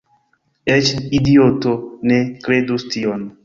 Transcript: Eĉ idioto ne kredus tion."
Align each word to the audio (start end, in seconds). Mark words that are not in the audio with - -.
Eĉ 0.75 0.89
idioto 1.19 1.77
ne 2.13 2.21
kredus 2.49 2.91
tion." 2.97 3.33